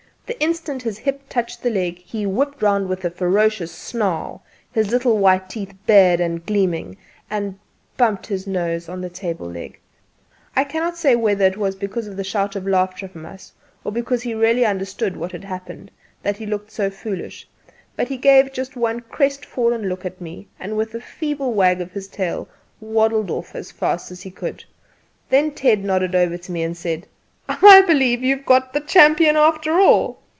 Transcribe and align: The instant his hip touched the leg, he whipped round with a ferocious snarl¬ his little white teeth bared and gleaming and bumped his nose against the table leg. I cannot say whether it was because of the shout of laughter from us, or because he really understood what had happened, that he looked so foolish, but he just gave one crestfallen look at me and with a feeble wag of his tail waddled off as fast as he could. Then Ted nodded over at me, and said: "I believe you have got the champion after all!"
The 0.27 0.39
instant 0.39 0.81
his 0.83 0.97
hip 0.99 1.23
touched 1.27 1.61
the 1.61 1.69
leg, 1.69 1.97
he 1.99 2.25
whipped 2.25 2.61
round 2.61 2.87
with 2.87 3.03
a 3.03 3.09
ferocious 3.11 3.69
snarl¬ 3.73 4.39
his 4.71 4.89
little 4.89 5.17
white 5.17 5.49
teeth 5.49 5.73
bared 5.85 6.21
and 6.21 6.45
gleaming 6.45 6.95
and 7.29 7.59
bumped 7.97 8.27
his 8.27 8.47
nose 8.47 8.87
against 8.87 9.01
the 9.01 9.09
table 9.09 9.49
leg. 9.51 9.77
I 10.55 10.63
cannot 10.63 10.95
say 10.95 11.17
whether 11.17 11.43
it 11.45 11.57
was 11.57 11.75
because 11.75 12.07
of 12.07 12.15
the 12.15 12.23
shout 12.23 12.55
of 12.55 12.65
laughter 12.65 13.09
from 13.09 13.25
us, 13.25 13.51
or 13.83 13.91
because 13.91 14.21
he 14.21 14.33
really 14.33 14.65
understood 14.65 15.17
what 15.17 15.33
had 15.33 15.43
happened, 15.43 15.91
that 16.23 16.37
he 16.37 16.45
looked 16.45 16.71
so 16.71 16.89
foolish, 16.89 17.45
but 17.97 18.07
he 18.07 18.17
just 18.17 18.71
gave 18.73 18.81
one 18.81 19.01
crestfallen 19.01 19.89
look 19.89 20.05
at 20.05 20.21
me 20.21 20.47
and 20.57 20.77
with 20.77 20.95
a 20.95 21.01
feeble 21.01 21.51
wag 21.51 21.81
of 21.81 21.91
his 21.91 22.07
tail 22.07 22.47
waddled 22.79 23.29
off 23.29 23.53
as 23.53 23.69
fast 23.69 24.11
as 24.11 24.21
he 24.21 24.31
could. 24.31 24.63
Then 25.29 25.51
Ted 25.51 25.83
nodded 25.83 26.15
over 26.15 26.35
at 26.35 26.47
me, 26.47 26.63
and 26.63 26.77
said: 26.77 27.05
"I 27.49 27.81
believe 27.81 28.23
you 28.23 28.37
have 28.37 28.45
got 28.45 28.71
the 28.71 28.79
champion 28.79 29.35
after 29.35 29.73
all!" 29.73 30.19